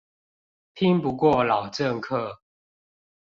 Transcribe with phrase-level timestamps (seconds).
[0.73, 2.41] 拼不過老政客